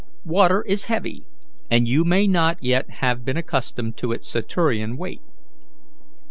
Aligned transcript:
Water 0.25 0.63
is 0.63 0.85
heavy, 0.85 1.25
and 1.69 1.87
you 1.87 2.03
may 2.03 2.25
not 2.25 2.63
yet 2.63 2.89
have 2.89 3.23
become 3.23 3.37
accustomed 3.37 3.97
to 3.97 4.11
its 4.13 4.27
Saturnian 4.27 4.97
weight." 4.97 5.21